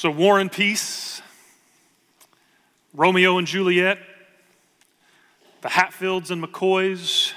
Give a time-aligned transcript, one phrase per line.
[0.00, 1.20] So, War and Peace,
[2.94, 3.98] Romeo and Juliet,
[5.60, 7.32] the Hatfields and McCoys,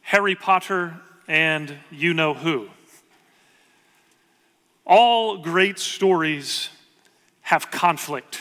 [0.00, 0.96] Harry Potter,
[1.28, 2.68] and you know who.
[4.84, 6.68] All great stories
[7.42, 8.40] have conflict.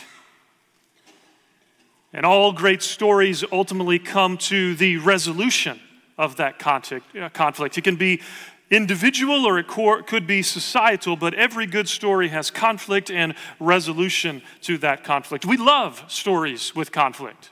[2.12, 5.80] And all great stories ultimately come to the resolution
[6.18, 7.78] of that uh, conflict.
[7.78, 8.24] It can be
[8.72, 14.78] individual or it could be societal, but every good story has conflict and resolution to
[14.80, 15.46] that conflict.
[15.46, 17.52] We love stories with conflict.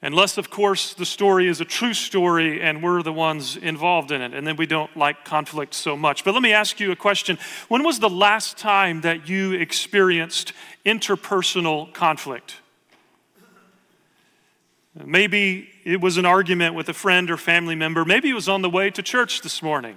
[0.00, 4.20] Unless, of course, the story is a true story and we're the ones involved in
[4.20, 6.24] it, and then we don't like conflict so much.
[6.24, 7.38] But let me ask you a question.
[7.68, 10.52] When was the last time that you experienced
[10.84, 12.56] interpersonal conflict?
[15.02, 18.04] Maybe it was an argument with a friend or family member.
[18.04, 19.96] Maybe it was on the way to church this morning.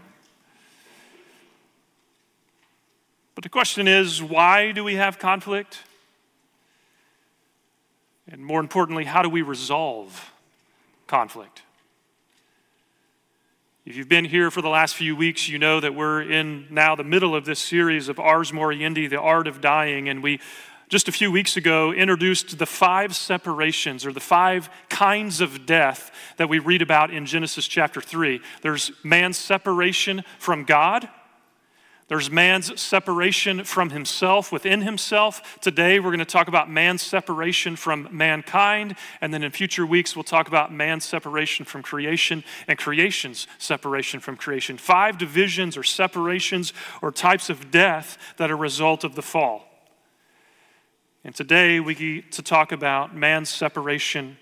[3.35, 5.83] But the question is why do we have conflict?
[8.29, 10.31] And more importantly, how do we resolve
[11.07, 11.61] conflict?
[13.85, 16.95] If you've been here for the last few weeks, you know that we're in now
[16.95, 20.41] the middle of this series of Ars Moriendi, the art of dying, and we
[20.89, 26.11] just a few weeks ago introduced the five separations or the five kinds of death
[26.37, 28.39] that we read about in Genesis chapter 3.
[28.61, 31.09] There's man's separation from God.
[32.07, 35.59] There's man's separation from himself within himself.
[35.59, 38.95] Today, we're going to talk about man's separation from mankind.
[39.19, 44.21] And then in future weeks, we'll talk about man's separation from creation and creation's separation
[44.21, 44.77] from creation.
[44.77, 46.71] Five divisions or separations
[47.01, 49.66] or types of death that are a result of the fall.
[51.27, 54.37] And today we get to talk about man's separation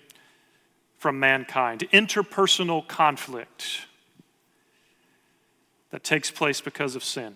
[0.98, 3.88] from mankind, interpersonal conflict
[5.90, 7.34] that takes place because of sin.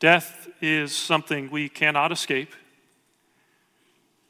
[0.00, 2.56] Death is something we cannot escape,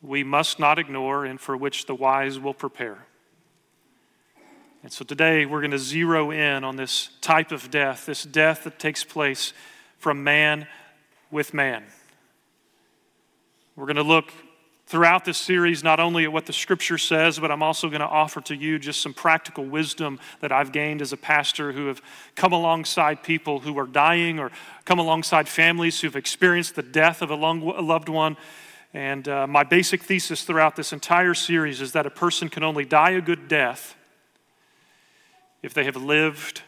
[0.03, 3.07] we must not ignore, and for which the wise will prepare.
[4.83, 8.65] And so today we're going to zero in on this type of death, this death
[8.65, 9.55] that takes place
[9.97, 10.67] from man
[11.31, 11.85] with man.
[13.75, 14.31] We're going to look
[14.87, 18.07] throughout this series not only at what the scripture says, but I'm also going to
[18.07, 22.03] offer to you just some practical wisdom that I've gained as a pastor who have
[22.35, 24.51] come alongside people who are dying or
[24.85, 28.37] come alongside families who've experienced the death of a loved one.
[28.93, 32.85] And uh, my basic thesis throughout this entire series is that a person can only
[32.85, 33.97] die a good death
[35.63, 36.61] if they have lived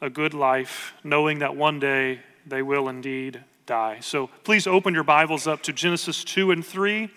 [0.00, 3.98] a good life, knowing that one day they will indeed die.
[4.00, 7.10] So please open your Bibles up to Genesis 2 and 3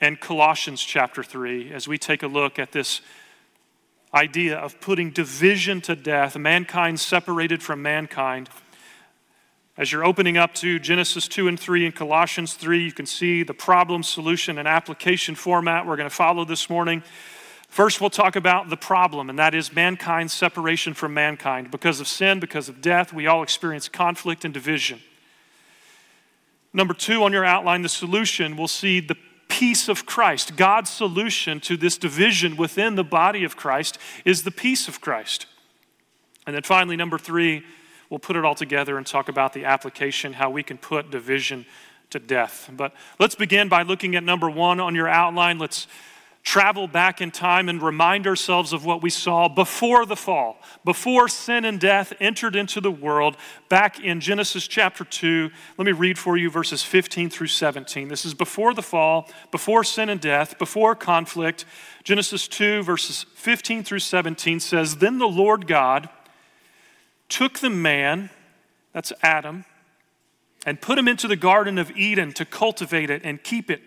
[0.00, 3.00] and Colossians chapter 3 as we take a look at this
[4.14, 8.48] idea of putting division to death, mankind separated from mankind.
[9.76, 13.42] As you're opening up to Genesis 2 and 3 and Colossians 3, you can see
[13.42, 17.02] the problem, solution, and application format we're going to follow this morning.
[17.68, 21.72] First, we'll talk about the problem, and that is mankind's separation from mankind.
[21.72, 25.00] Because of sin, because of death, we all experience conflict and division.
[26.76, 29.16] Number two on your outline, the solution, we'll see the
[29.48, 30.56] peace of Christ.
[30.56, 35.46] God's solution to this division within the body of Christ is the peace of Christ.
[36.46, 37.64] And then finally, number three,
[38.10, 41.64] we'll put it all together and talk about the application, how we can put division
[42.10, 42.68] to death.
[42.70, 45.58] But let's begin by looking at number one on your outline.
[45.58, 45.86] Let's
[46.46, 51.26] travel back in time and remind ourselves of what we saw before the fall, before
[51.26, 53.36] sin and death entered into the world,
[53.68, 55.50] back in Genesis chapter 2.
[55.76, 58.06] Let me read for you verses 15 through 17.
[58.06, 61.64] This is before the fall, before sin and death, before conflict.
[62.04, 66.08] Genesis 2, verses 15 through 17 says Then the Lord God
[67.28, 68.30] took the man,
[68.92, 69.64] that's Adam,
[70.64, 73.82] and put him into the Garden of Eden to cultivate it and keep it.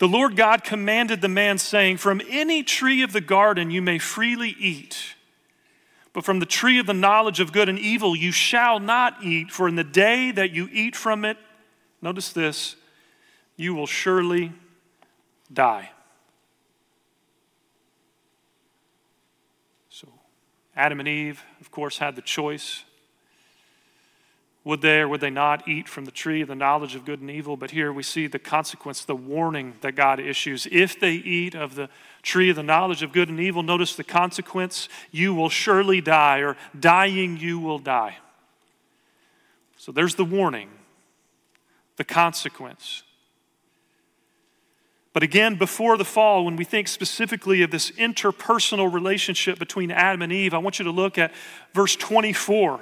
[0.00, 3.98] The Lord God commanded the man, saying, From any tree of the garden you may
[3.98, 5.14] freely eat,
[6.14, 9.50] but from the tree of the knowledge of good and evil you shall not eat,
[9.50, 11.36] for in the day that you eat from it,
[12.00, 12.76] notice this,
[13.56, 14.54] you will surely
[15.52, 15.90] die.
[19.90, 20.08] So,
[20.74, 22.84] Adam and Eve, of course, had the choice
[24.62, 27.20] would they or would they not eat from the tree of the knowledge of good
[27.20, 27.56] and evil?
[27.56, 30.66] But here we see the consequence, the warning that God issues.
[30.70, 31.88] If they eat of the
[32.22, 36.40] tree of the knowledge of good and evil, notice the consequence you will surely die,
[36.40, 38.18] or dying you will die.
[39.78, 40.68] So there's the warning,
[41.96, 43.02] the consequence.
[45.14, 50.20] But again, before the fall, when we think specifically of this interpersonal relationship between Adam
[50.20, 51.32] and Eve, I want you to look at
[51.72, 52.80] verse 24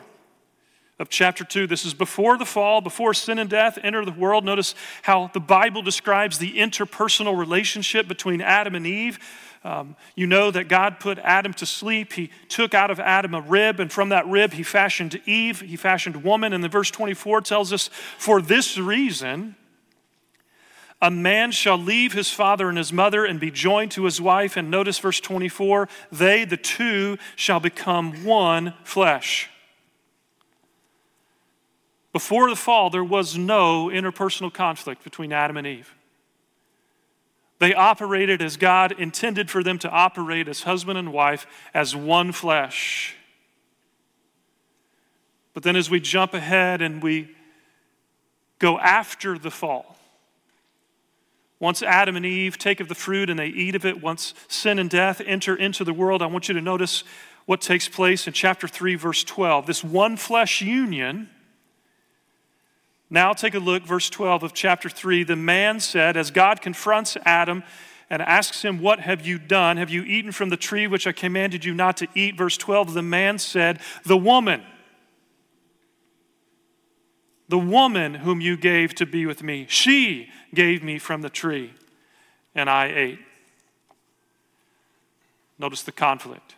[0.99, 1.67] of chapter 2.
[1.67, 4.45] This is before the fall, before sin and death enter the world.
[4.45, 9.19] Notice how the Bible describes the interpersonal relationship between Adam and Eve.
[9.65, 12.13] Um, you know that God put Adam to sleep.
[12.13, 15.61] He took out of Adam a rib, and from that rib, he fashioned Eve.
[15.61, 16.53] He fashioned woman.
[16.53, 19.57] And the verse 24 tells us, For this reason,
[21.01, 24.57] a man shall leave his father and his mother and be joined to his wife.
[24.57, 29.49] And notice verse 24 they, the two, shall become one flesh.
[32.13, 35.95] Before the fall, there was no interpersonal conflict between Adam and Eve.
[37.59, 42.33] They operated as God intended for them to operate as husband and wife, as one
[42.33, 43.17] flesh.
[45.55, 47.35] But then, as we jump ahead and we
[48.59, 49.97] go after the fall,
[51.61, 54.79] once Adam and Eve take of the fruit and they eat of it, once sin
[54.79, 57.03] and death enter into the world, I want you to notice
[57.47, 59.67] what takes place in chapter 3, verse 12.
[59.67, 61.29] This one flesh union
[63.11, 65.25] now take a look, verse 12 of chapter 3.
[65.25, 67.63] The man said, as God confronts Adam
[68.11, 69.79] and asks him, What have you done?
[69.79, 72.37] Have you eaten from the tree which I commanded you not to eat?
[72.37, 74.63] Verse 12, the man said, The woman,
[77.49, 81.73] the woman whom you gave to be with me, she gave me from the tree,
[82.55, 83.19] and I ate.
[85.59, 86.55] Notice the conflict.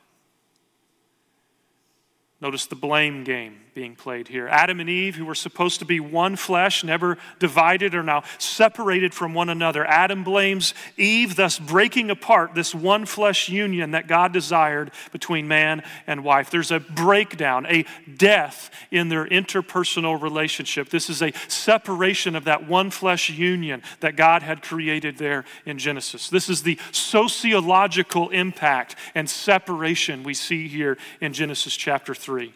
[2.41, 4.49] Notice the blame game being played here.
[4.49, 9.12] Adam and Eve, who were supposed to be one flesh, never divided, are now separated
[9.12, 9.84] from one another.
[9.87, 15.82] Adam blames Eve, thus breaking apart this one flesh union that God desired between man
[16.06, 16.50] and wife.
[16.50, 17.84] There's a breakdown, a
[18.17, 20.88] death in their interpersonal relationship.
[20.88, 25.78] This is a separation of that one flesh union that God had created there in
[25.78, 26.31] Genesis.
[26.31, 32.31] This is the sociological impact and separation we see here in Genesis chapter 3.
[32.31, 32.55] 3.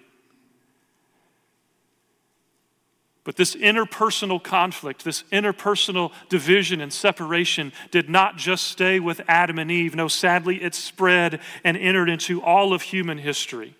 [3.25, 9.59] But this interpersonal conflict, this interpersonal division and separation did not just stay with Adam
[9.59, 9.94] and Eve.
[9.94, 13.75] No, sadly, it spread and entered into all of human history.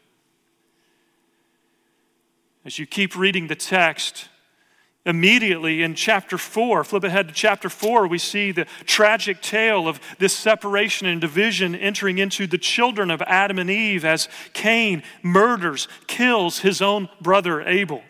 [2.65, 4.29] As you keep reading the text,
[5.07, 10.01] Immediately in chapter 4, flip ahead to chapter 4, we see the tragic tale of
[10.19, 15.89] this separation and division entering into the children of Adam and Eve as Cain murders,
[16.07, 18.03] kills his own brother Abel.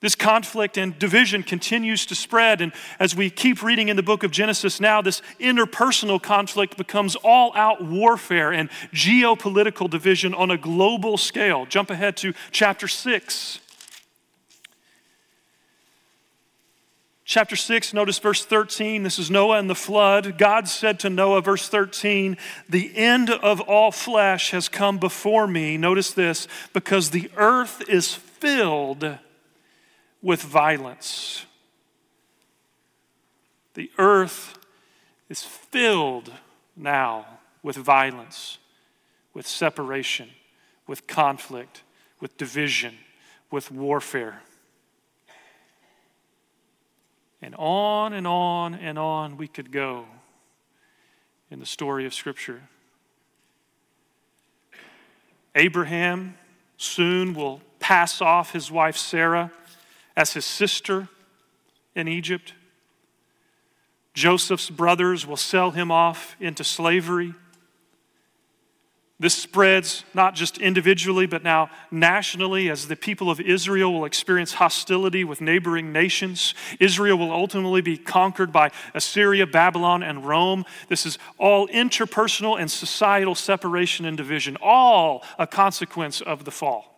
[0.00, 4.24] This conflict and division continues to spread, and as we keep reading in the book
[4.24, 10.58] of Genesis now, this interpersonal conflict becomes all out warfare and geopolitical division on a
[10.58, 11.64] global scale.
[11.64, 13.60] Jump ahead to chapter 6.
[17.24, 19.02] Chapter 6, notice verse 13.
[19.02, 20.36] This is Noah and the flood.
[20.36, 22.36] God said to Noah, verse 13,
[22.68, 25.78] The end of all flesh has come before me.
[25.78, 29.18] Notice this, because the earth is filled
[30.22, 31.44] with violence.
[33.74, 34.58] The earth
[35.28, 36.32] is filled
[36.76, 37.26] now
[37.62, 38.58] with violence,
[39.34, 40.30] with separation,
[40.86, 41.82] with conflict,
[42.20, 42.94] with division,
[43.50, 44.42] with warfare.
[47.42, 50.06] And on and on and on we could go
[51.50, 52.62] in the story of Scripture.
[55.54, 56.36] Abraham
[56.76, 59.50] soon will pass off his wife Sarah
[60.16, 61.08] as his sister
[61.94, 62.54] in Egypt.
[64.14, 67.34] Joseph's brothers will sell him off into slavery.
[69.18, 74.54] This spreads not just individually, but now nationally as the people of Israel will experience
[74.54, 76.54] hostility with neighboring nations.
[76.80, 80.66] Israel will ultimately be conquered by Assyria, Babylon, and Rome.
[80.88, 86.95] This is all interpersonal and societal separation and division, all a consequence of the fall.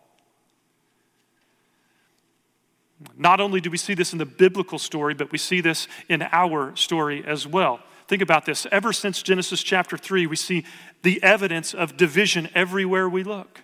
[3.16, 6.22] Not only do we see this in the biblical story, but we see this in
[6.22, 7.80] our story as well.
[8.08, 8.66] Think about this.
[8.72, 10.64] Ever since Genesis chapter 3, we see
[11.02, 13.60] the evidence of division everywhere we look.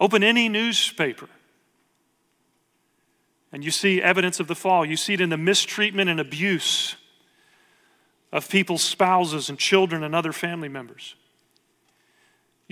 [0.00, 1.28] Open any newspaper,
[3.52, 4.84] and you see evidence of the fall.
[4.84, 6.96] You see it in the mistreatment and abuse
[8.32, 11.14] of people's spouses and children and other family members.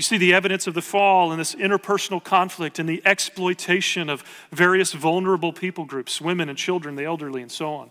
[0.03, 4.25] You see the evidence of the fall and this interpersonal conflict and the exploitation of
[4.51, 7.91] various vulnerable people groups, women and children, the elderly, and so on.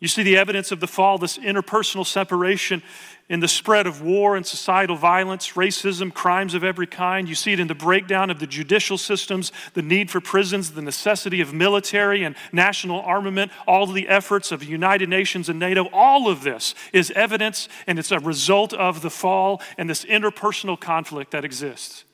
[0.00, 2.82] You see the evidence of the fall, this interpersonal separation
[3.28, 7.28] in the spread of war and societal violence, racism, crimes of every kind.
[7.28, 10.80] You see it in the breakdown of the judicial systems, the need for prisons, the
[10.80, 15.90] necessity of military and national armament, all the efforts of the United Nations and NATO.
[15.92, 20.80] All of this is evidence and it's a result of the fall and this interpersonal
[20.80, 22.04] conflict that exists.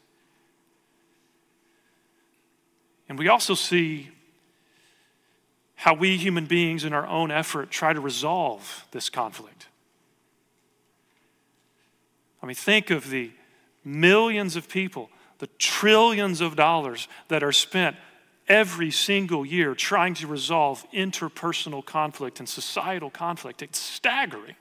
[3.09, 4.11] And we also see
[5.77, 9.69] how we human beings, in our own effort, try to resolve this conflict.
[12.43, 13.31] I mean, think of the
[13.85, 17.97] millions of people, the trillions of dollars that are spent
[18.49, 23.63] every single year trying to resolve interpersonal conflict and societal conflict.
[23.63, 24.57] It's staggering.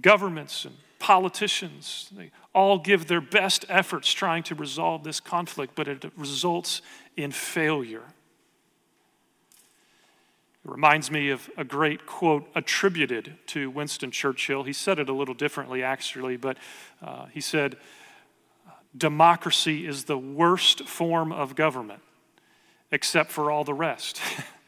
[0.00, 5.88] Governments and politicians, they all give their best efforts trying to resolve this conflict, but
[5.88, 6.82] it results
[7.16, 8.04] in failure.
[10.64, 14.62] It reminds me of a great quote attributed to Winston Churchill.
[14.62, 16.56] He said it a little differently, actually, but
[17.02, 17.76] uh, he said,
[18.96, 22.02] Democracy is the worst form of government,
[22.90, 24.20] except for all the rest.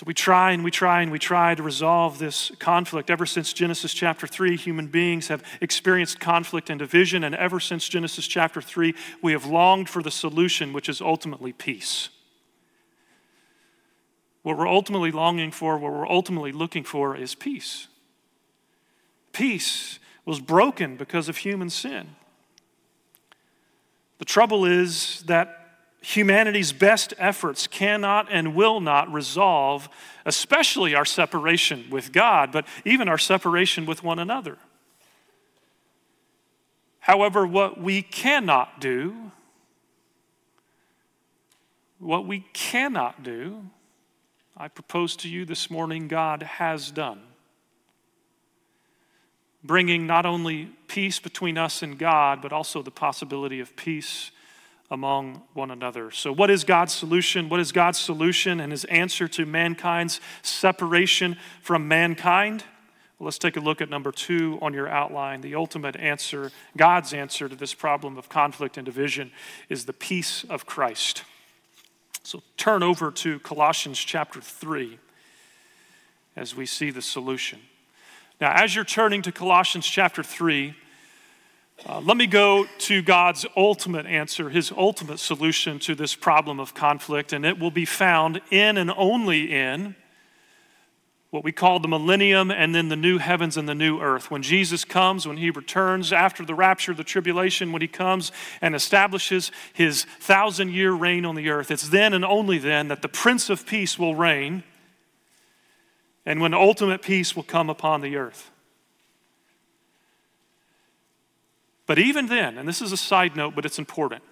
[0.00, 3.10] So we try and we try and we try to resolve this conflict.
[3.10, 7.86] Ever since Genesis chapter 3, human beings have experienced conflict and division, and ever since
[7.86, 12.08] Genesis chapter 3, we have longed for the solution, which is ultimately peace.
[14.42, 17.86] What we're ultimately longing for, what we're ultimately looking for, is peace.
[19.32, 22.16] Peace was broken because of human sin.
[24.16, 25.59] The trouble is that
[26.00, 29.88] humanity's best efforts cannot and will not resolve,
[30.24, 34.56] especially our separation with God, but even our separation with one another.
[37.00, 39.32] However, what we cannot do,
[41.98, 43.64] what we cannot do,
[44.56, 47.20] I propose to you this morning, God has done.
[49.62, 54.30] Bringing not only peace between us and God, but also the possibility of peace
[54.90, 56.10] among one another.
[56.10, 57.48] So, what is God's solution?
[57.48, 62.64] What is God's solution and his answer to mankind's separation from mankind?
[63.18, 65.42] Well, let's take a look at number two on your outline.
[65.42, 69.30] The ultimate answer, God's answer to this problem of conflict and division,
[69.68, 71.22] is the peace of Christ.
[72.24, 74.98] So, turn over to Colossians chapter 3
[76.36, 77.60] as we see the solution.
[78.40, 80.74] Now, as you're turning to Colossians chapter 3,
[81.86, 86.74] uh, let me go to God's ultimate answer, his ultimate solution to this problem of
[86.74, 89.94] conflict, and it will be found in and only in
[91.30, 94.30] what we call the millennium and then the new heavens and the new earth.
[94.30, 98.74] When Jesus comes, when he returns after the rapture, the tribulation, when he comes and
[98.74, 103.08] establishes his thousand year reign on the earth, it's then and only then that the
[103.08, 104.64] Prince of Peace will reign
[106.26, 108.50] and when ultimate peace will come upon the earth.
[111.90, 114.22] But even then, and this is a side note, but it's important,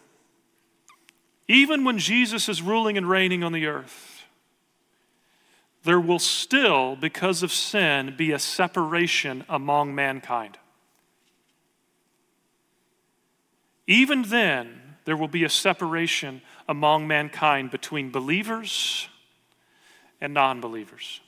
[1.49, 4.23] even when Jesus is ruling and reigning on the earth,
[5.83, 10.57] there will still, because of sin, be a separation among mankind.
[13.88, 19.09] Even then, there will be a separation among mankind between believers
[20.21, 21.21] and non believers,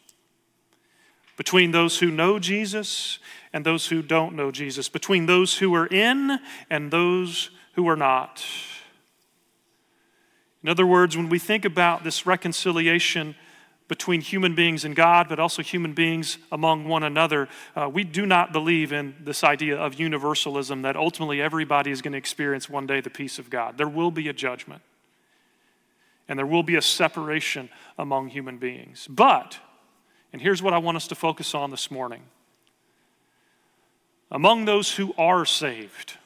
[1.37, 3.19] between those who know Jesus
[3.53, 6.39] and those who don't know Jesus, between those who are in
[6.69, 8.45] and those who are not.
[10.63, 13.35] In other words, when we think about this reconciliation
[13.89, 18.25] between human beings and God, but also human beings among one another, uh, we do
[18.25, 22.87] not believe in this idea of universalism that ultimately everybody is going to experience one
[22.87, 23.79] day the peace of God.
[23.79, 24.83] There will be a judgment,
[26.29, 29.09] and there will be a separation among human beings.
[29.11, 29.59] But,
[30.33, 32.23] and here's what I want us to focus on this morning
[34.31, 36.17] among those who are saved,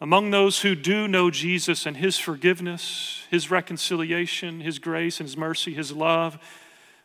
[0.00, 5.36] among those who do know Jesus and his forgiveness, his reconciliation, his grace and his
[5.36, 6.38] mercy, his love,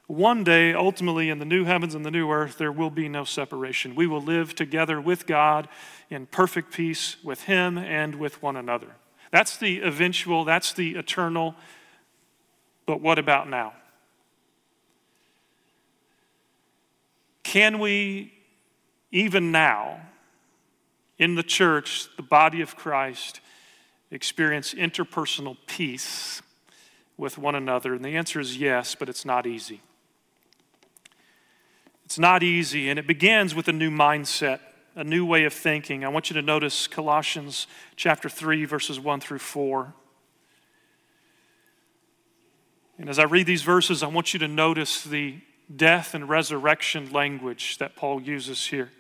[0.07, 3.23] one day, ultimately, in the new heavens and the new earth, there will be no
[3.23, 3.95] separation.
[3.95, 5.67] We will live together with God
[6.11, 8.97] in perfect peace with him and with one another.
[9.31, 11.55] That's the eventual, that's the eternal.
[12.85, 13.73] But what about now?
[17.41, 18.31] Can we
[19.15, 20.01] even now,
[21.17, 23.39] in the church, the body of Christ,
[24.11, 26.41] experience interpersonal peace
[27.15, 27.93] with one another?
[27.93, 29.79] And the answer is yes, but it's not easy.
[32.03, 34.59] It's not easy, and it begins with a new mindset,
[34.95, 36.03] a new way of thinking.
[36.03, 39.93] I want you to notice Colossians chapter 3, verses 1 through 4.
[42.97, 45.39] And as I read these verses, I want you to notice the
[45.73, 48.91] death and resurrection language that Paul uses here.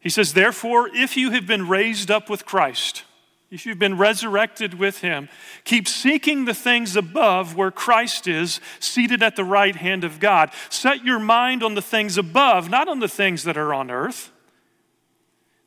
[0.00, 3.04] He says, Therefore, if you have been raised up with Christ,
[3.50, 5.28] if you've been resurrected with him,
[5.64, 10.50] keep seeking the things above where Christ is, seated at the right hand of God.
[10.68, 14.32] Set your mind on the things above, not on the things that are on earth.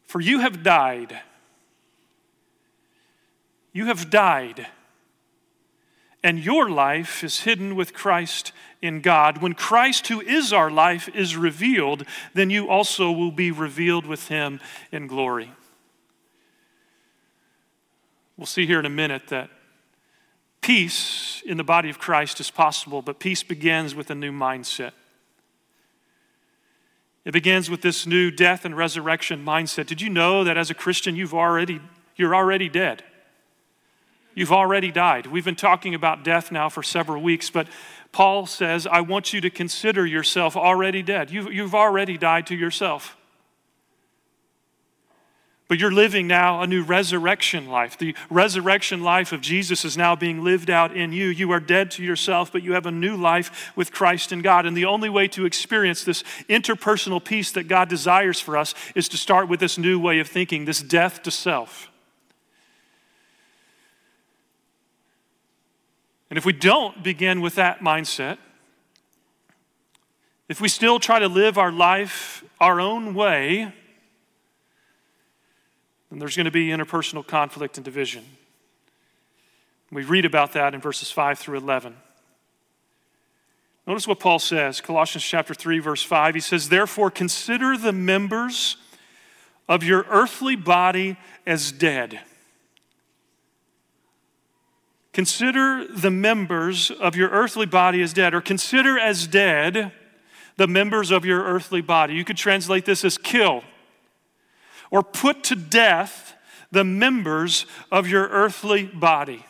[0.06, 1.20] For you have died.
[3.72, 4.68] You have died.
[6.24, 9.42] And your life is hidden with Christ in God.
[9.42, 14.28] When Christ, who is our life, is revealed, then you also will be revealed with
[14.28, 14.60] him
[14.92, 15.52] in glory.
[18.38, 19.50] We'll see here in a minute that
[20.62, 24.92] peace in the body of Christ is possible, but peace begins with a new mindset.
[27.26, 29.88] It begins with this new death and resurrection mindset.
[29.88, 31.82] Did you know that as a Christian you've already
[32.16, 33.04] you're already dead?
[34.40, 35.28] You've already died.
[35.28, 37.68] We've been talking about death now for several weeks, but
[38.14, 41.30] Paul says, I want you to consider yourself already dead.
[41.30, 43.18] You've, you've already died to yourself.
[45.68, 47.98] But you're living now a new resurrection life.
[47.98, 51.28] The resurrection life of Jesus is now being lived out in you.
[51.28, 54.66] You are dead to yourself, but you have a new life with Christ and God.
[54.66, 59.10] And the only way to experience this interpersonal peace that God desires for us is
[59.10, 61.89] to start with this new way of thinking, this death to self.
[66.30, 68.38] And if we don't begin with that mindset,
[70.48, 73.74] if we still try to live our life our own way,
[76.10, 78.26] then there's going to be interpersonal conflict and division.
[79.92, 81.96] We read about that in verses 5 through 11.
[83.88, 86.36] Notice what Paul says, Colossians chapter 3 verse 5.
[86.36, 88.78] He says, "Therefore consider the members
[89.68, 91.18] of your earthly body
[91.48, 92.22] as dead."
[95.12, 99.92] Consider the members of your earthly body as dead, or consider as dead
[100.58, 102.14] the members of your earthly body.
[102.14, 103.64] You could translate this as kill
[104.92, 106.36] or put to death
[106.72, 109.46] the members of your earthly body.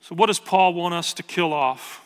[0.00, 2.04] So, what does Paul want us to kill off?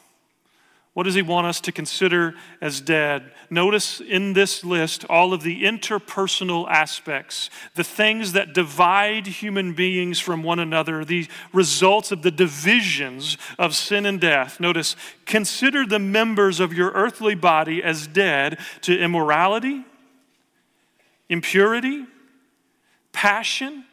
[0.94, 3.32] What does he want us to consider as dead?
[3.48, 10.20] Notice in this list all of the interpersonal aspects, the things that divide human beings
[10.20, 14.60] from one another, the results of the divisions of sin and death.
[14.60, 19.84] Notice, consider the members of your earthly body as dead to immorality
[21.32, 22.04] impurity,
[23.12, 23.84] passion,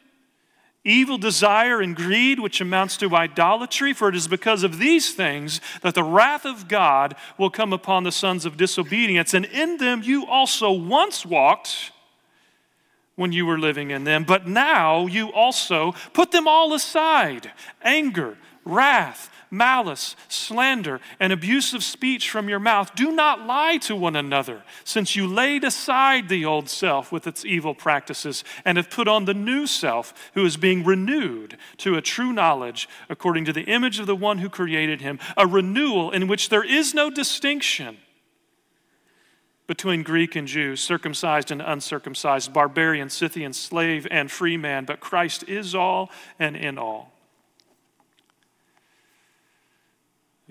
[0.86, 3.94] evil desire, and greed, which amounts to idolatry.
[3.94, 8.04] For it is because of these things that the wrath of God will come upon
[8.04, 9.34] the sons of disobedience.
[9.34, 11.92] And in them you also once walked
[13.15, 17.52] when you were living in them, but now you also put them all aside
[17.84, 22.96] anger, wrath malice, slander, and abusive speech from your mouth.
[22.96, 27.46] Do not lie to one another, since you laid aside the old self with its
[27.46, 32.02] evil practices and have put on the new self, who is being renewed to a
[32.02, 36.28] true knowledge according to the image of the one who created him, a renewal in
[36.28, 37.98] which there is no distinction
[39.70, 45.44] between Greek and Jew, circumcised and uncircumcised, barbarian, Scythian, slave, and free man, but Christ
[45.48, 46.10] is all
[46.40, 47.19] and in all.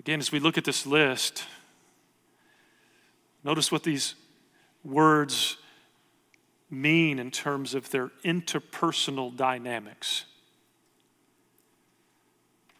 [0.09, 1.43] Again, as we look at this list,
[3.43, 4.15] notice what these
[4.83, 5.57] words
[6.71, 10.25] mean in terms of their interpersonal dynamics.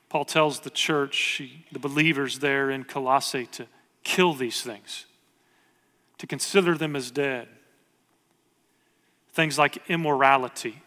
[0.10, 1.40] Paul tells the church,
[1.72, 3.68] the believers there in Colossae, to
[4.04, 5.06] kill these things,
[6.18, 7.48] to consider them as dead.
[9.34, 10.82] Things like immorality,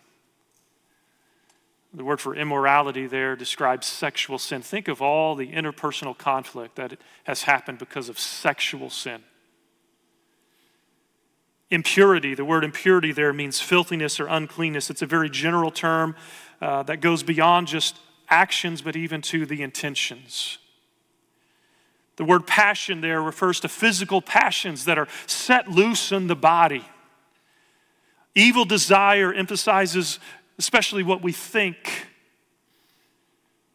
[1.94, 4.62] the word for immorality there describes sexual sin.
[4.62, 9.22] Think of all the interpersonal conflict that has happened because of sexual sin.
[11.70, 14.90] Impurity, the word impurity there means filthiness or uncleanness.
[14.90, 16.16] It's a very general term
[16.60, 20.58] uh, that goes beyond just actions, but even to the intentions.
[22.16, 26.84] The word passion there refers to physical passions that are set loose in the body.
[28.34, 30.18] Evil desire emphasizes
[30.58, 32.06] especially what we think.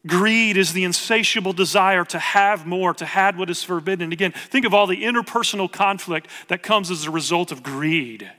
[0.06, 4.12] Greed is the insatiable desire to have more, to have what is forbidden.
[4.12, 8.32] Again, think of all the interpersonal conflict that comes as a result of greed.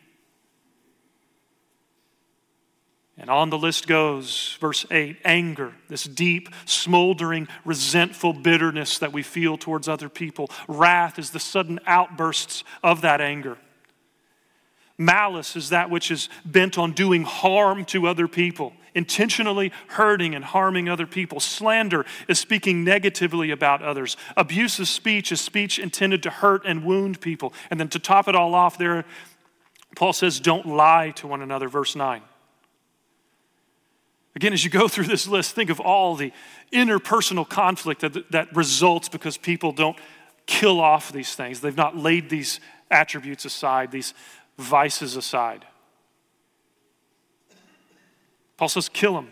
[3.18, 9.24] And on the list goes, verse 8 anger, this deep, smoldering, resentful bitterness that we
[9.24, 10.50] feel towards other people.
[10.68, 13.58] Wrath is the sudden outbursts of that anger.
[14.98, 20.44] Malice is that which is bent on doing harm to other people, intentionally hurting and
[20.44, 21.38] harming other people.
[21.38, 24.16] Slander is speaking negatively about others.
[24.36, 27.52] Abusive speech is speech intended to hurt and wound people.
[27.70, 29.04] And then to top it all off, there,
[29.94, 32.20] Paul says, Don't lie to one another, verse 9.
[34.34, 36.32] Again, as you go through this list, think of all the
[36.72, 39.96] interpersonal conflict that, that results because people don't
[40.46, 41.60] kill off these things.
[41.60, 44.14] They've not laid these attributes aside, these
[44.58, 45.64] vices aside.
[48.56, 49.28] Paul says, kill them,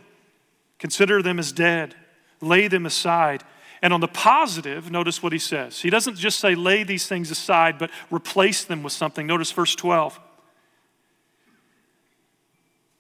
[0.79, 1.95] consider them as dead,
[2.41, 3.43] lay them aside.
[3.83, 5.81] And on the positive, notice what he says.
[5.81, 9.27] He doesn't just say lay these things aside, but replace them with something.
[9.27, 10.19] Notice verse 12.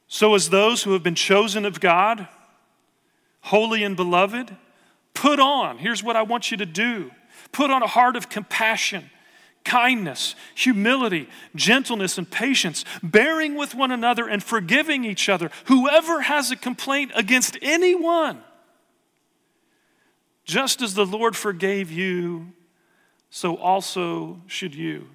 [0.09, 2.29] So, as those who have been chosen of God,
[3.41, 4.55] holy and beloved,
[5.15, 7.11] put on, here's what I want you to do
[7.53, 9.11] put on a heart of compassion
[9.67, 15.51] kindness, humility, gentleness, and patience, bearing with one another and forgiving each other.
[15.67, 18.41] Whoever has a complaint against anyone,
[20.45, 22.53] just as the Lord forgave you,
[23.29, 25.09] so also should you.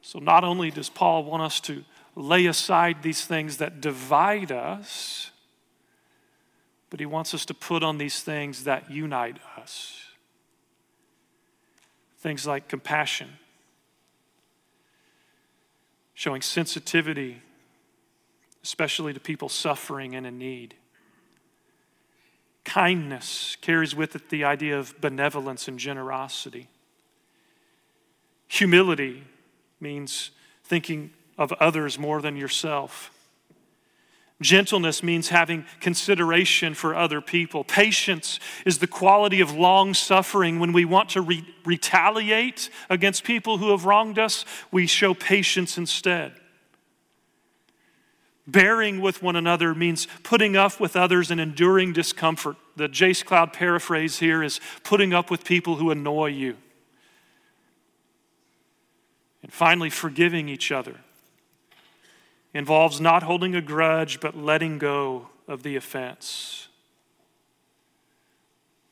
[0.00, 1.84] So, not only does Paul want us to
[2.16, 5.30] lay aside these things that divide us,
[6.88, 9.99] but he wants us to put on these things that unite us.
[12.20, 13.30] Things like compassion,
[16.12, 17.40] showing sensitivity,
[18.62, 20.74] especially to people suffering and in need.
[22.64, 26.68] Kindness carries with it the idea of benevolence and generosity.
[28.48, 29.24] Humility
[29.80, 30.30] means
[30.62, 33.10] thinking of others more than yourself.
[34.40, 37.62] Gentleness means having consideration for other people.
[37.62, 40.58] Patience is the quality of long suffering.
[40.58, 45.76] When we want to re- retaliate against people who have wronged us, we show patience
[45.76, 46.32] instead.
[48.46, 52.56] Bearing with one another means putting up with others and enduring discomfort.
[52.76, 56.56] The Jace Cloud paraphrase here is putting up with people who annoy you.
[59.42, 60.96] And finally, forgiving each other
[62.52, 66.68] involves not holding a grudge, but letting go of the offense.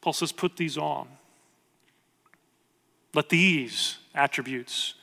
[0.01, 1.09] Paul says, put these on.
[3.15, 4.95] Let these attributes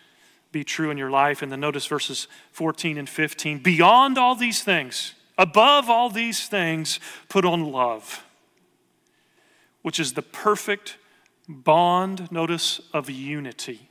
[0.51, 1.41] be true in your life.
[1.41, 3.59] And then notice verses 14 and 15.
[3.59, 8.23] Beyond all these things, above all these things, put on love,
[9.81, 10.97] which is the perfect
[11.47, 13.89] bond, notice, of unity.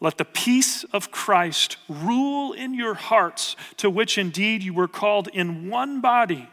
[0.00, 5.28] Let the peace of Christ rule in your hearts, to which indeed you were called
[5.28, 6.48] in one body,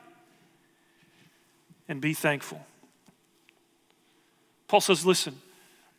[1.88, 2.66] and be thankful.
[4.68, 5.42] Paul says, listen,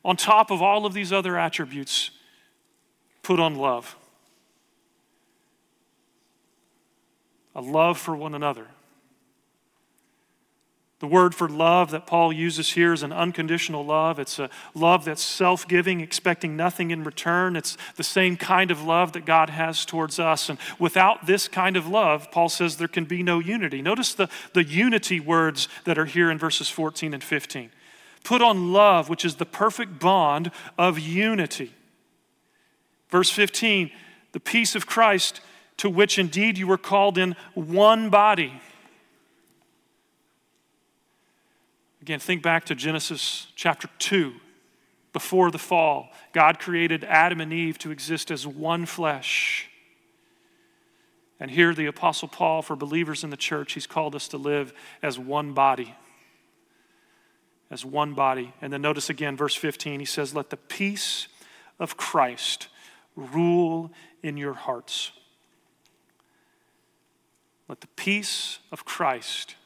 [0.04, 2.11] on top of all of these other attributes,
[3.22, 3.96] put on love.
[7.54, 8.66] A love for one another.
[11.00, 14.18] The word for love that Paul uses here is an unconditional love.
[14.18, 17.54] It's a love that's self giving, expecting nothing in return.
[17.54, 20.48] It's the same kind of love that God has towards us.
[20.48, 23.80] And without this kind of love, Paul says there can be no unity.
[23.80, 27.70] Notice the, the unity words that are here in verses 14 and 15.
[28.24, 31.72] Put on love, which is the perfect bond of unity.
[33.08, 33.92] Verse 15,
[34.32, 35.40] the peace of Christ,
[35.76, 38.61] to which indeed you were called in one body
[42.09, 44.33] Again, think back to Genesis chapter 2.
[45.12, 49.68] Before the fall, God created Adam and Eve to exist as one flesh.
[51.38, 54.73] And here, the Apostle Paul, for believers in the church, he's called us to live
[55.03, 55.97] as one body.
[57.71, 58.55] As one body.
[58.62, 61.29] And then notice again, verse 15, he says, Let the peace
[61.79, 62.68] of Christ
[63.16, 63.92] rule
[64.23, 65.12] in your hearts.
[67.68, 69.57] Let the peace of Christ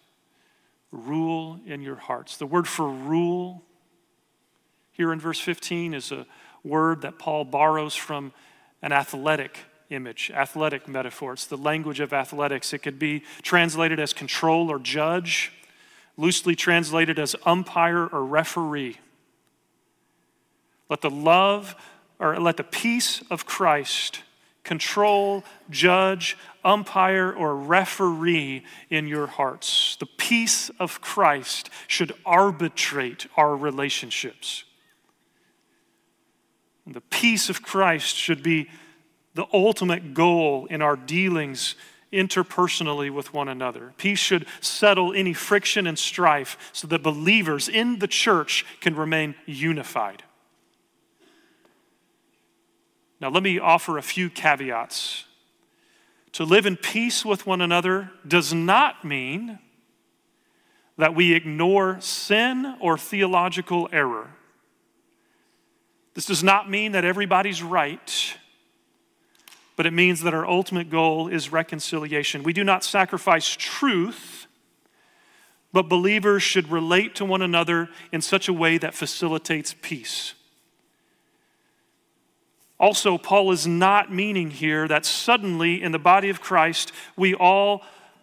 [0.92, 2.36] rule in your hearts.
[2.36, 3.64] The word for rule
[4.92, 6.26] here in verse 15 is a
[6.62, 8.32] word that Paul borrows from
[8.82, 9.58] an athletic
[9.90, 11.32] image, athletic metaphor.
[11.32, 12.72] It's the language of athletics.
[12.72, 15.52] It could be translated as control or judge,
[16.16, 18.98] loosely translated as umpire or referee.
[20.88, 21.74] Let the love
[22.18, 24.22] or let the peace of Christ
[24.64, 29.96] control, judge, umpire, or referee in your hearts.
[29.98, 34.64] The peace of Christ should arbitrate our relationships.
[36.86, 38.68] The peace of Christ should be
[39.34, 41.74] the ultimate goal in our dealings
[42.12, 43.94] interpersonally with one another.
[43.96, 49.34] Peace should settle any friction and strife so that believers in the church can remain
[49.46, 50.22] unified.
[53.22, 55.26] Now, let me offer a few caveats.
[56.32, 59.60] To live in peace with one another does not mean
[60.98, 64.30] that we ignore sin or theological error.
[66.14, 68.36] This does not mean that everybody's right,
[69.76, 72.42] but it means that our ultimate goal is reconciliation.
[72.42, 74.48] We do not sacrifice truth,
[75.72, 80.34] but believers should relate to one another in such a way that facilitates peace.
[82.82, 87.82] Also, Paul is not meaning here that suddenly in the body of Christ we all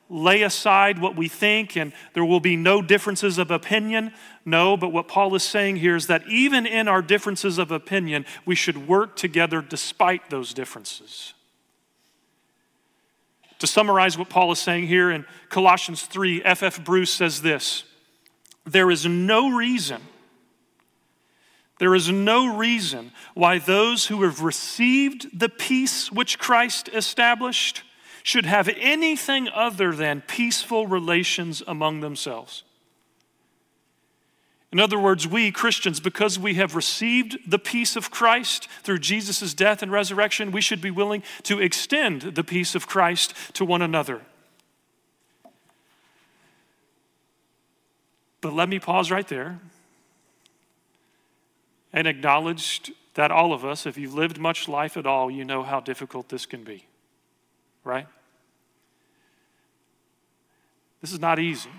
[0.10, 4.12] lay aside what we think and there will be no differences of opinion.
[4.44, 8.26] No, but what Paul is saying here is that even in our differences of opinion,
[8.46, 11.34] we should work together despite those differences.
[13.60, 16.84] To summarize what Paul is saying here in Colossians 3, F.F.
[16.84, 17.86] Bruce says this
[18.66, 20.02] There is no reason
[21.80, 27.84] there is no reason why those who have received the peace which Christ established
[28.22, 32.64] should have anything other than peaceful relations among themselves.
[34.72, 39.54] In other words, we Christians, because we have received the peace of Christ through Jesus'
[39.54, 43.82] death and resurrection, we should be willing to extend the peace of Christ to one
[43.82, 44.22] another.
[48.42, 49.60] But let me pause right there
[51.92, 55.64] and acknowledged that all of us, if you've lived much life at all, you know
[55.64, 56.86] how difficult this can be,
[57.84, 58.08] right?
[61.02, 61.70] This is not easy.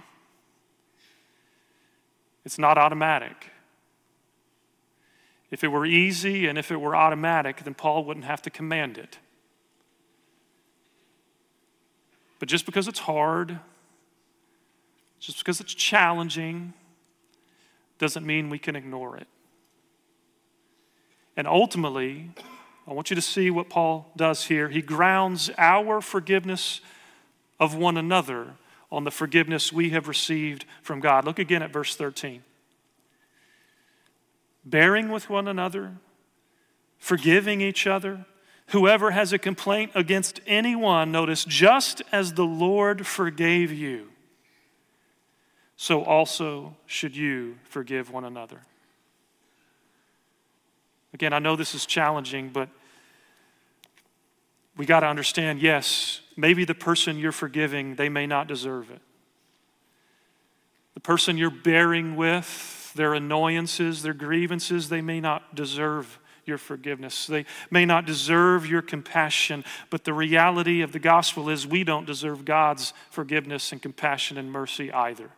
[2.44, 3.50] It's not automatic.
[5.50, 8.98] If it were easy and if it were automatic, then Paul wouldn't have to command
[8.98, 9.18] it.
[12.38, 13.58] But just because it's hard,
[15.18, 16.72] just because it's challenging,
[17.98, 19.28] doesn't mean we can ignore it.
[21.36, 22.30] And ultimately,
[22.86, 24.68] I want you to see what Paul does here.
[24.68, 26.80] He grounds our forgiveness
[27.58, 28.54] of one another
[28.90, 31.24] on the forgiveness we have received from God.
[31.24, 32.42] Look again at verse 13.
[34.64, 35.92] Bearing with one another,
[36.98, 38.26] forgiving each other.
[38.68, 44.08] Whoever has a complaint against anyone, notice, just as the Lord forgave you,
[45.76, 48.60] so also should you forgive one another.
[51.12, 52.68] Again, I know this is challenging, but
[54.76, 59.00] we got to understand yes, maybe the person you're forgiving, they may not deserve it.
[60.94, 67.26] The person you're bearing with, their annoyances, their grievances, they may not deserve your forgiveness.
[67.26, 72.06] They may not deserve your compassion, but the reality of the gospel is we don't
[72.06, 75.30] deserve God's forgiveness and compassion and mercy either.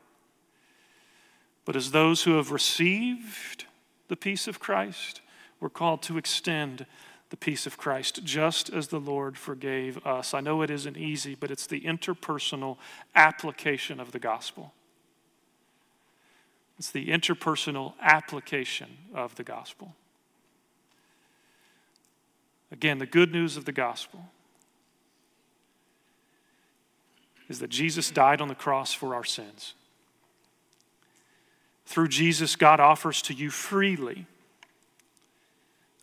[1.64, 3.66] But as those who have received
[4.08, 5.20] the peace of Christ,
[5.62, 6.86] we're called to extend
[7.30, 10.34] the peace of Christ, just as the Lord forgave us.
[10.34, 12.78] I know it isn't easy, but it's the interpersonal
[13.14, 14.74] application of the gospel.
[16.80, 19.94] It's the interpersonal application of the gospel.
[22.72, 24.24] Again, the good news of the gospel
[27.48, 29.74] is that Jesus died on the cross for our sins.
[31.86, 34.26] Through Jesus, God offers to you freely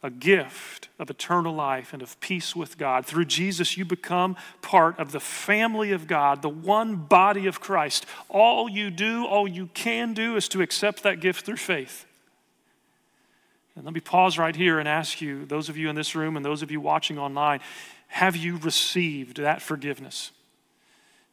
[0.01, 3.05] a gift of eternal life and of peace with God.
[3.05, 8.05] Through Jesus, you become part of the family of God, the one body of Christ.
[8.29, 12.05] All you do, all you can do, is to accept that gift through faith.
[13.75, 16.35] And let me pause right here and ask you, those of you in this room
[16.35, 17.59] and those of you watching online,
[18.07, 20.31] have you received that forgiveness?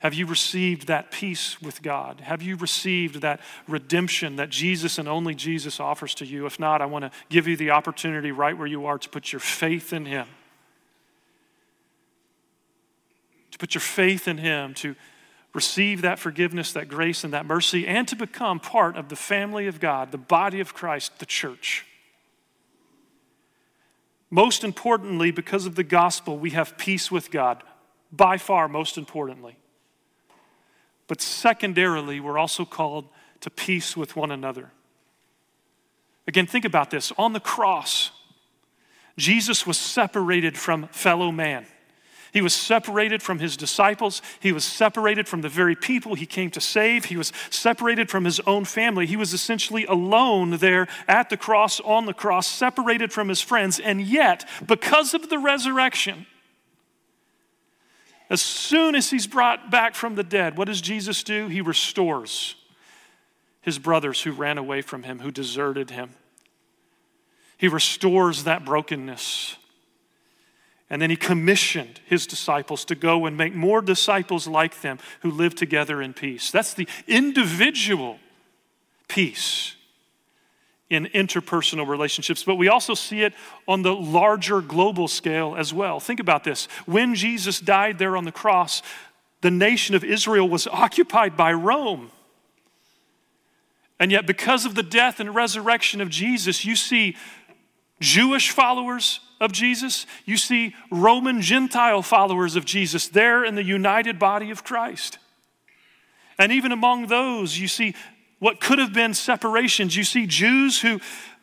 [0.01, 2.21] Have you received that peace with God?
[2.21, 6.45] Have you received that redemption that Jesus and only Jesus offers to you?
[6.45, 9.33] If not, I want to give you the opportunity right where you are to put
[9.33, 10.27] your faith in Him.
[13.53, 14.95] To put your faith in Him, to
[15.55, 19.67] receive that forgiveness, that grace, and that mercy, and to become part of the family
[19.67, 21.87] of God, the body of Christ, the church.
[24.29, 27.63] Most importantly, because of the gospel, we have peace with God,
[28.13, 29.57] by far, most importantly.
[31.09, 33.09] But secondarily, we're also called
[33.41, 34.71] to peace with one another.
[36.27, 37.13] Again, think about this.
[37.17, 38.11] On the cross,
[39.17, 41.67] Jesus was separated from fellow man.
[42.33, 44.21] He was separated from his disciples.
[44.41, 47.07] He was separated from the very people he came to save.
[47.07, 49.07] He was separated from his own family.
[49.07, 53.79] He was essentially alone there at the cross, on the cross, separated from his friends.
[53.79, 56.27] And yet, because of the resurrection,
[58.29, 61.49] as soon as he's brought back from the dead, what does Jesus do?
[61.49, 62.57] He restores
[63.61, 66.11] his brothers who ran away from him, who deserted him.
[67.57, 69.57] He restores that brokenness.
[70.91, 75.31] And then he commissioned his disciples to go and make more disciples like them who
[75.31, 76.51] live together in peace.
[76.51, 78.19] That's the individual
[79.09, 79.76] peace
[80.89, 83.35] in interpersonal relationships, but we also see it
[83.67, 85.99] on the larger global scale as well.
[85.99, 86.69] Think about this.
[86.87, 88.83] When Jesus died there on the cross,
[89.41, 92.11] the nation of Israel was occupied by Rome.
[93.99, 97.17] And yet, because of the death and resurrection of Jesus, you see
[98.01, 104.19] Jewish followers of Jesus, you see Roman Gentile followers of Jesus there in the united
[104.19, 105.19] body of Christ.
[106.39, 107.95] And even among those, you see
[108.39, 109.97] what could have been separations.
[109.97, 111.01] You see Jews who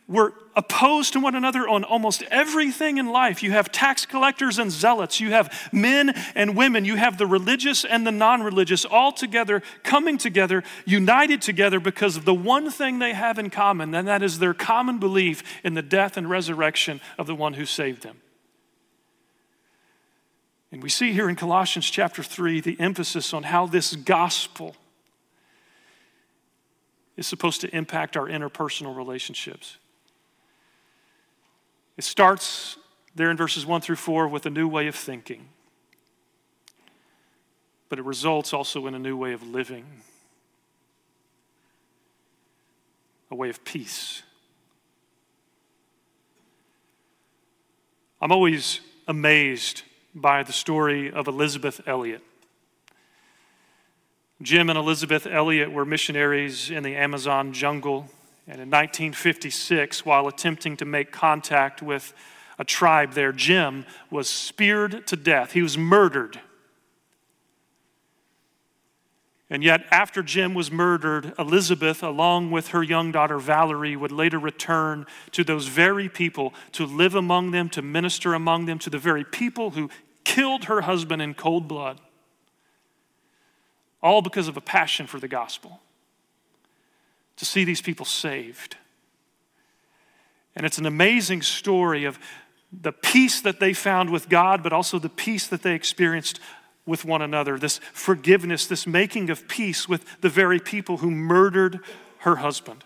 [0.08, 3.42] were opposed to one another on almost everything in life.
[3.42, 7.86] You have tax collectors and zealots, you have men and women, you have the religious
[7.86, 13.00] and the non religious all together, coming together, united together because of the one thing
[13.00, 17.02] they have in common, and that is their common belief in the death and resurrection
[17.18, 18.18] of the one who saved them.
[20.72, 24.76] And we see here in Colossians chapter 3 the emphasis on how this gospel
[27.16, 29.78] is supposed to impact our interpersonal relationships.
[31.98, 32.78] It starts
[33.16, 35.50] there in verses 1 through 4 with a new way of thinking,
[37.90, 39.86] but it results also in a new way of living,
[43.30, 44.24] a way of peace.
[48.20, 49.84] I'm always amazed
[50.16, 52.24] by the story of Elizabeth Elliot.
[54.44, 58.10] Jim and Elizabeth Elliot were missionaries in the Amazon jungle.
[58.46, 62.14] And in 1956, while attempting to make contact with
[62.60, 65.54] a tribe there, Jim was speared to death.
[65.54, 66.42] He was murdered.
[69.50, 74.40] And yet, after Jim was murdered, Elizabeth, along with her young daughter Valerie, would later
[74.40, 78.98] return to those very people to live among them, to minister among them, to the
[78.98, 79.90] very people who
[80.26, 82.02] killed her husband in cold blood
[84.04, 85.80] all because of a passion for the gospel,
[87.38, 88.76] to see these people saved.
[90.56, 92.20] And it's an amazing story of
[92.72, 96.40] the peace that they found with God, but also the peace that they experienced
[96.86, 101.80] with one another, this forgiveness, this making of peace with the very people who murdered
[102.20, 102.84] her husband.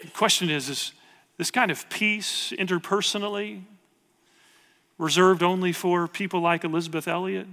[0.00, 0.92] The question is is
[1.38, 3.62] this kind of peace interpersonally
[4.98, 7.46] reserved only for people like Elizabeth Elliot?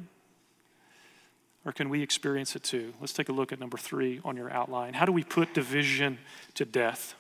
[1.68, 2.94] Or can we experience it too?
[3.02, 4.94] Let's take a look at number three on your outline.
[4.94, 6.18] How do we put division
[6.54, 7.14] to death?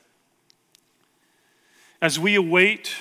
[2.01, 2.95] As we await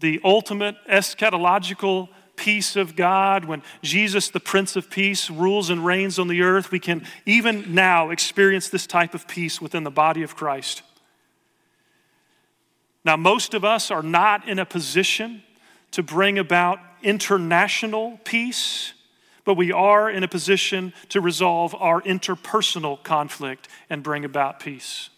[0.00, 6.18] the ultimate eschatological peace of God, when Jesus, the Prince of Peace, rules and reigns
[6.18, 10.24] on the earth, we can even now experience this type of peace within the body
[10.24, 10.82] of Christ.
[13.04, 15.44] Now, most of us are not in a position
[15.92, 18.94] to bring about international peace
[19.44, 25.10] but we are in a position to resolve our interpersonal conflict and bring about peace.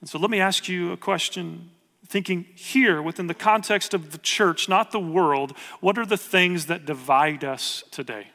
[0.00, 1.70] And so let me ask you a question,
[2.06, 6.66] thinking here within the context of the church, not the world, what are the things
[6.66, 8.28] that divide us today?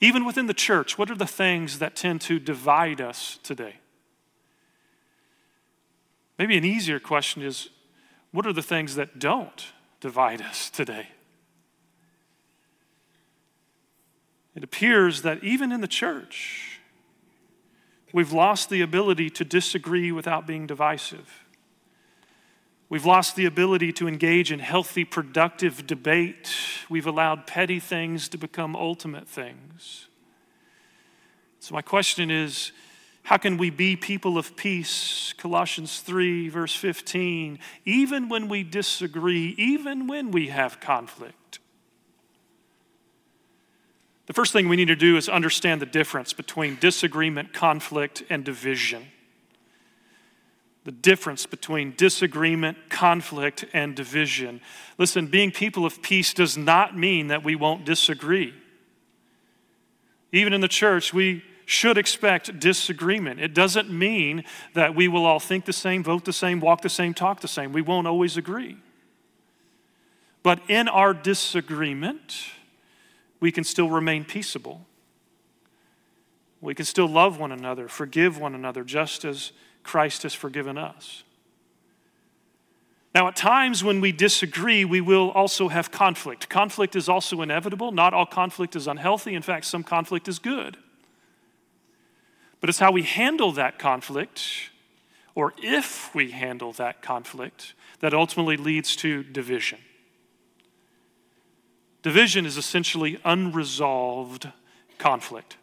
[0.00, 3.76] Even within the church, what are the things that tend to divide us today?
[6.38, 7.70] Maybe an easier question is
[8.30, 11.08] what are the things that don't divide us today?
[14.56, 16.80] It appears that even in the church,
[18.12, 21.44] we've lost the ability to disagree without being divisive.
[22.88, 26.50] We've lost the ability to engage in healthy, productive debate.
[26.88, 30.06] We've allowed petty things to become ultimate things.
[31.58, 32.72] So, my question is
[33.24, 35.34] how can we be people of peace?
[35.36, 41.45] Colossians 3, verse 15, even when we disagree, even when we have conflict.
[44.26, 48.44] The first thing we need to do is understand the difference between disagreement, conflict, and
[48.44, 49.06] division.
[50.84, 54.60] The difference between disagreement, conflict, and division.
[54.98, 58.54] Listen, being people of peace does not mean that we won't disagree.
[60.32, 63.40] Even in the church, we should expect disagreement.
[63.40, 66.88] It doesn't mean that we will all think the same, vote the same, walk the
[66.88, 67.72] same, talk the same.
[67.72, 68.76] We won't always agree.
[70.44, 72.36] But in our disagreement,
[73.40, 74.86] we can still remain peaceable.
[76.60, 81.22] We can still love one another, forgive one another, just as Christ has forgiven us.
[83.14, 86.50] Now, at times when we disagree, we will also have conflict.
[86.50, 87.90] Conflict is also inevitable.
[87.90, 89.34] Not all conflict is unhealthy.
[89.34, 90.76] In fact, some conflict is good.
[92.60, 94.70] But it's how we handle that conflict,
[95.34, 99.78] or if we handle that conflict, that ultimately leads to division.
[102.06, 104.48] Division is essentially unresolved
[104.96, 105.56] conflict.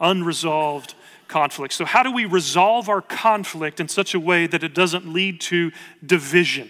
[0.00, 0.96] Unresolved
[1.28, 1.74] conflict.
[1.74, 5.40] So, how do we resolve our conflict in such a way that it doesn't lead
[5.42, 5.70] to
[6.04, 6.68] division?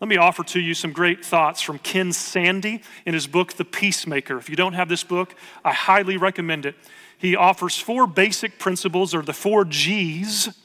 [0.00, 3.64] Let me offer to you some great thoughts from Ken Sande in his book, The
[3.64, 4.38] Peacemaker.
[4.38, 5.34] If you don't have this book,
[5.64, 6.76] I highly recommend it.
[7.18, 10.56] he offers four basic principles, or the four G's,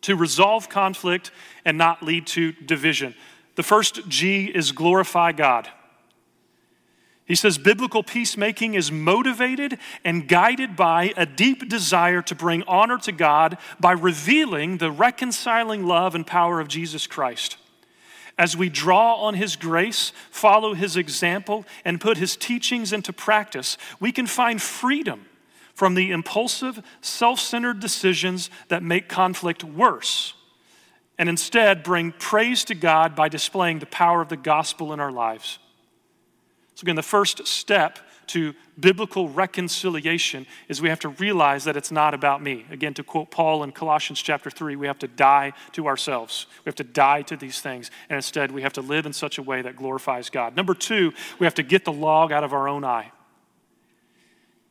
[0.00, 1.32] to resolve conflict
[1.66, 3.14] and not lead to division.
[3.56, 5.68] The first G is glorify God.
[7.26, 12.98] He says biblical peacemaking is motivated and guided by a deep desire to bring honor
[12.98, 17.56] to God by revealing the reconciling love and power of Jesus Christ.
[18.38, 23.76] As we draw on His grace, follow His example, and put His teachings into practice,
[23.98, 25.26] we can find freedom
[25.74, 30.34] from the impulsive, self centered decisions that make conflict worse,
[31.18, 35.12] and instead bring praise to God by displaying the power of the gospel in our
[35.12, 35.58] lives.
[36.74, 37.98] So, again, the first step
[38.28, 42.66] to biblical reconciliation is we have to realize that it's not about me.
[42.70, 46.46] Again, to quote Paul in Colossians chapter 3, we have to die to ourselves.
[46.64, 47.90] We have to die to these things.
[48.10, 50.56] And instead, we have to live in such a way that glorifies God.
[50.56, 53.12] Number two, we have to get the log out of our own eye.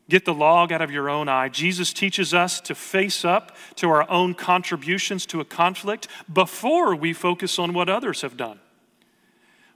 [0.07, 1.49] Get the log out of your own eye.
[1.49, 7.11] Jesus teaches us to face up to our own contributions to a conflict before we
[7.11, 8.59] focus on what others have done.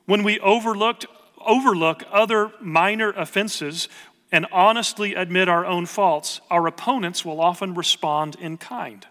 [0.05, 1.07] When we overlooked,
[1.43, 3.89] overlook other minor offenses
[4.31, 9.07] and honestly admit our own faults, our opponents will often respond in kind.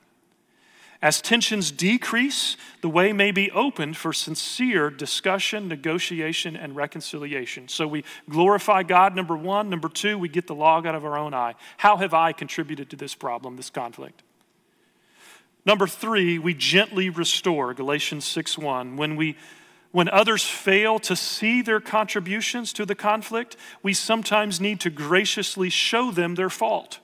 [1.01, 7.69] As tensions decrease, the way may be opened for sincere discussion, negotiation, and reconciliation.
[7.69, 9.71] So we glorify God, number one.
[9.71, 11.55] Number two, we get the log out of our own eye.
[11.77, 14.25] How have I contributed to this problem, this conflict?
[15.65, 18.97] Number three, we gently restore, Galatians 6 1.
[18.97, 19.37] When, we,
[19.93, 25.71] when others fail to see their contributions to the conflict, we sometimes need to graciously
[25.71, 26.99] show them their fault.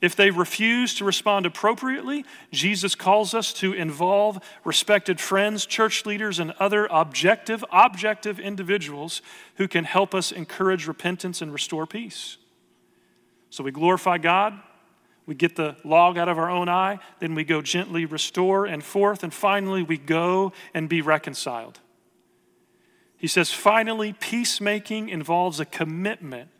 [0.00, 6.38] If they refuse to respond appropriately, Jesus calls us to involve respected friends, church leaders,
[6.38, 9.22] and other objective, objective individuals
[9.56, 12.36] who can help us encourage repentance and restore peace.
[13.48, 14.60] So we glorify God,
[15.24, 18.84] we get the log out of our own eye, then we go gently restore, and
[18.84, 21.80] forth, and finally, we go and be reconciled.
[23.16, 26.50] He says, finally, peacemaking involves a commitment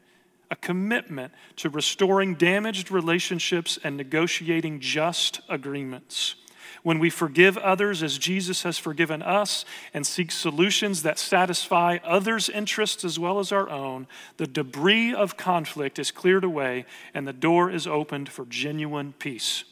[0.51, 6.37] a commitment to restoring damaged relationships and negotiating just agreements.
[6.83, 12.49] When we forgive others as Jesus has forgiven us and seek solutions that satisfy others'
[12.49, 17.33] interests as well as our own, the debris of conflict is cleared away and the
[17.33, 19.65] door is opened for genuine peace.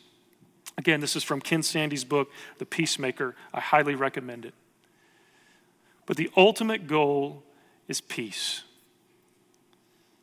[0.77, 3.37] Again, this is from Ken Sande's book, The Peacemaker.
[3.53, 4.55] I highly recommend it.
[6.07, 7.45] But the ultimate goal
[7.87, 8.65] is peace.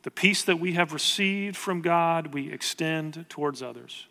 [0.02, 4.06] The peace that we have received from God, we extend towards others.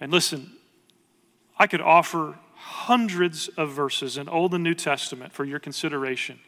[0.00, 0.52] And listen,
[1.58, 6.38] I could offer hundreds of verses in Old and New Testament for your consideration,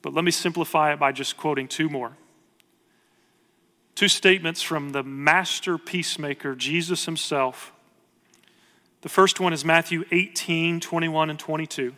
[0.00, 2.16] but let me simplify it by just quoting two more.
[3.94, 7.72] Two statements from the master peacemaker, Jesus himself.
[9.02, 11.94] The first one is Matthew 18, 21, and 22.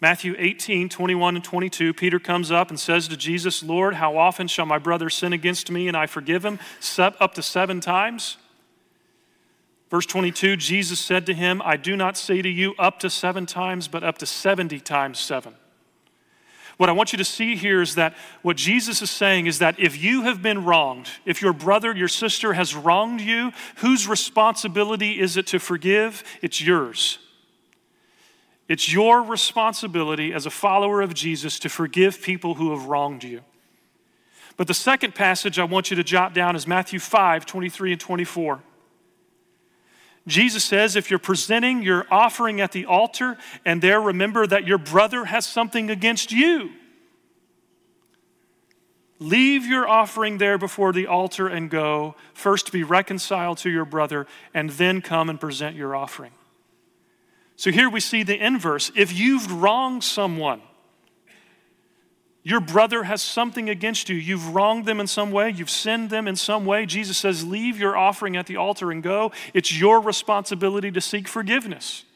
[0.00, 4.48] Matthew 18, 21 and 22, Peter comes up and says to Jesus, Lord, how often
[4.48, 6.58] shall my brother sin against me and I forgive him?
[6.98, 8.38] Up to seven times.
[9.90, 13.44] Verse 22, Jesus said to him, I do not say to you up to seven
[13.44, 15.54] times, but up to 70 times seven.
[16.78, 19.78] What I want you to see here is that what Jesus is saying is that
[19.78, 25.20] if you have been wronged, if your brother, your sister has wronged you, whose responsibility
[25.20, 26.24] is it to forgive?
[26.40, 27.18] It's yours.
[28.70, 33.40] It's your responsibility as a follower of Jesus to forgive people who have wronged you.
[34.56, 38.00] But the second passage I want you to jot down is Matthew 5 23 and
[38.00, 38.62] 24.
[40.28, 44.78] Jesus says, if you're presenting your offering at the altar and there remember that your
[44.78, 46.70] brother has something against you,
[49.18, 54.28] leave your offering there before the altar and go, first be reconciled to your brother,
[54.54, 56.30] and then come and present your offering.
[57.60, 58.90] So here we see the inverse.
[58.96, 60.62] If you've wronged someone,
[62.42, 64.16] your brother has something against you.
[64.16, 65.50] You've wronged them in some way.
[65.50, 66.86] You've sinned them in some way.
[66.86, 69.30] Jesus says, Leave your offering at the altar and go.
[69.52, 72.06] It's your responsibility to seek forgiveness.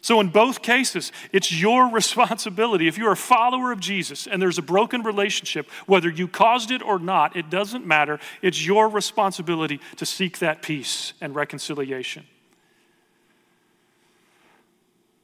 [0.00, 2.88] So, in both cases, it's your responsibility.
[2.88, 6.80] If you're a follower of Jesus and there's a broken relationship, whether you caused it
[6.80, 8.18] or not, it doesn't matter.
[8.40, 12.24] It's your responsibility to seek that peace and reconciliation.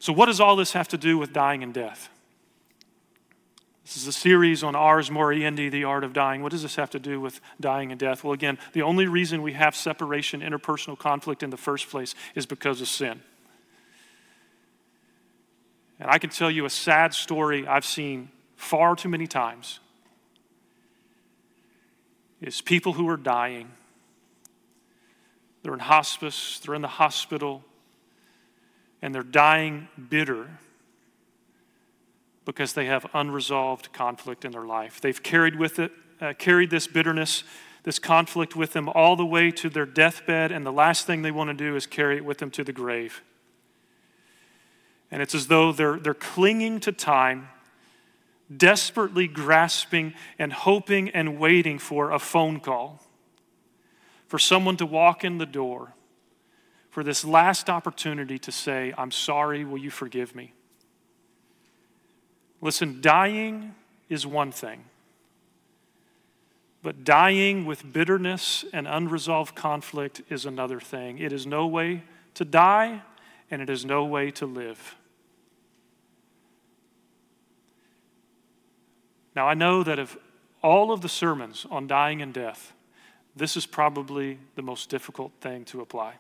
[0.04, 2.10] So, what does all this have to do with dying and death?
[3.84, 6.42] This is a series on Ars Moriendi, the art of dying.
[6.42, 8.22] What does this have to do with dying and death?
[8.22, 12.44] Well, again, the only reason we have separation, interpersonal conflict in the first place is
[12.44, 13.22] because of sin.
[15.98, 19.80] And I can tell you a sad story I've seen far too many times.
[22.42, 23.70] is people who are dying.
[25.62, 27.64] They're in hospice, they're in the hospital,
[29.04, 30.48] and they're dying bitter
[32.46, 34.98] because they have unresolved conflict in their life.
[34.98, 35.92] They've carried with it,
[36.22, 37.44] uh, carried this bitterness,
[37.82, 41.30] this conflict with them all the way to their deathbed, and the last thing they
[41.30, 43.22] want to do is carry it with them to the grave.
[45.10, 47.50] And it's as though they're, they're clinging to time,
[48.56, 53.02] desperately grasping and hoping and waiting for a phone call,
[54.28, 55.92] for someone to walk in the door,
[56.94, 60.52] for this last opportunity to say, I'm sorry, will you forgive me?
[62.60, 63.74] Listen, dying
[64.08, 64.84] is one thing.
[66.84, 71.18] But dying with bitterness and unresolved conflict is another thing.
[71.18, 73.02] It is no way to die,
[73.50, 74.94] and it is no way to live.
[79.34, 80.16] Now, I know that of
[80.62, 82.72] all of the sermons on dying and death,
[83.34, 86.14] this is probably the most difficult thing to apply.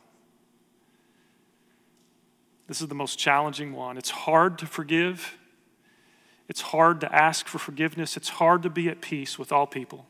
[2.66, 3.98] This is the most challenging one.
[3.98, 5.36] It's hard to forgive,
[6.48, 10.06] it's hard to ask for forgiveness, it's hard to be at peace with all people.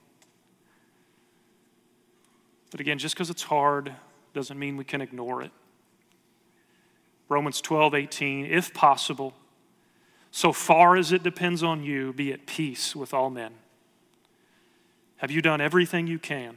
[2.71, 3.95] But again, just because it's hard
[4.33, 5.53] doesn't mean we can ignore it.
[7.29, 9.33] Romans 12, 18, if possible,
[10.31, 13.53] so far as it depends on you, be at peace with all men.
[15.19, 16.57] Have you done everything you can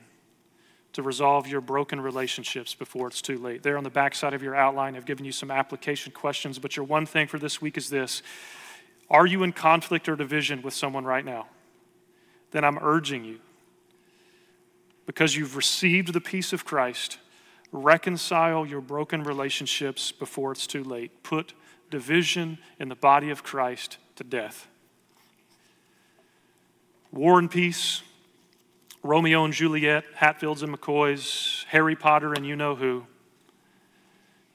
[0.98, 3.62] to resolve your broken relationships before it's too late?
[3.62, 6.86] There on the backside of your outline, I've given you some application questions, but your
[6.86, 8.24] one thing for this week is this
[9.08, 11.46] Are you in conflict or division with someone right now?
[12.50, 13.38] Then I'm urging you,
[15.06, 17.20] because you've received the peace of Christ,
[17.72, 21.22] reconcile your broken relationships before it's too late.
[21.22, 21.54] Put
[21.92, 24.68] division in the body of Christ to death.
[27.12, 28.02] War and Peace,
[29.04, 33.06] Romeo and Juliet, Hatfields and McCoys, Harry Potter and you know who.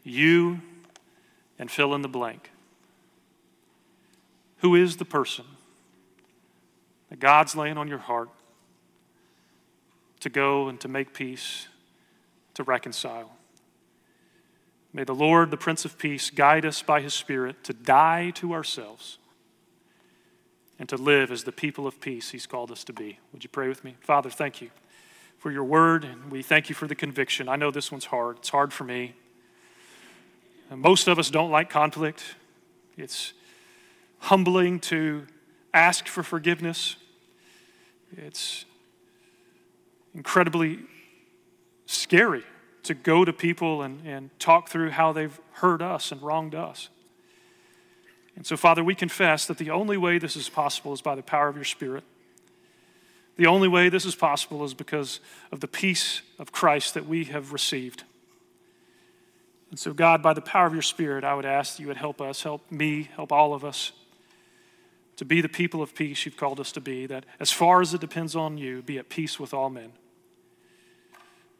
[0.02, 0.60] You
[1.58, 2.50] and fill in the blank.
[4.58, 5.44] Who is the person
[7.08, 8.30] that God's laying on your heart
[10.20, 11.68] to go and to make peace,
[12.54, 13.32] to reconcile?
[14.92, 18.52] May the Lord, the Prince of Peace, guide us by his Spirit to die to
[18.52, 19.18] ourselves
[20.82, 23.20] and to live as the people of peace he's called us to be.
[23.32, 23.94] Would you pray with me?
[24.00, 24.72] Father, thank you
[25.38, 27.48] for your word, and we thank you for the conviction.
[27.48, 29.14] I know this one's hard, it's hard for me.
[30.70, 32.34] And most of us don't like conflict,
[32.96, 33.32] it's
[34.18, 35.28] humbling to
[35.72, 36.96] ask for forgiveness,
[38.16, 38.64] it's
[40.16, 40.80] incredibly
[41.86, 42.42] scary
[42.82, 46.88] to go to people and, and talk through how they've hurt us and wronged us.
[48.36, 51.22] And so, Father, we confess that the only way this is possible is by the
[51.22, 52.04] power of your Spirit.
[53.36, 55.20] The only way this is possible is because
[55.50, 58.04] of the peace of Christ that we have received.
[59.70, 61.96] And so, God, by the power of your Spirit, I would ask that you would
[61.96, 63.92] help us, help me, help all of us
[65.16, 67.94] to be the people of peace you've called us to be, that as far as
[67.94, 69.92] it depends on you, be at peace with all men.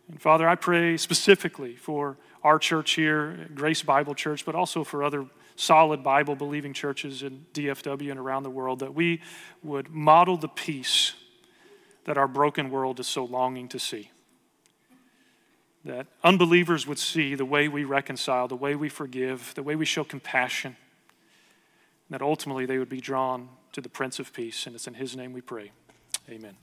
[0.09, 5.05] And Father, I pray specifically for our church here, Grace Bible Church, but also for
[5.05, 5.27] other
[5.57, 9.21] solid Bible believing churches in DFW and around the world, that we
[9.63, 11.15] would model the peace
[12.05, 14.11] that our broken world is so longing to see.
[15.85, 19.85] That unbelievers would see the way we reconcile, the way we forgive, the way we
[19.85, 20.77] show compassion,
[22.11, 24.67] that ultimately they would be drawn to the Prince of Peace.
[24.67, 25.73] And it's in His name we pray.
[26.29, 26.57] Amen.